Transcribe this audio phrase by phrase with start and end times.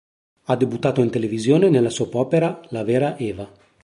[0.45, 3.47] Ha debuttato in televisione nella soap opera "La vera Eva".